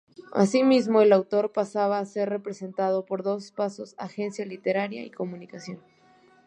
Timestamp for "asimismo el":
0.33-1.13